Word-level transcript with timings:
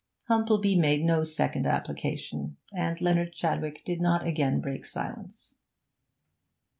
Humplebee 0.31 0.75
made 0.79 1.03
no 1.03 1.21
second 1.23 1.67
application, 1.67 2.57
and 2.73 2.99
Leonard 3.01 3.33
Chadwick 3.33 3.83
did 3.85 4.01
not 4.01 4.25
again 4.25 4.59
break 4.59 4.83
silence. 4.83 5.57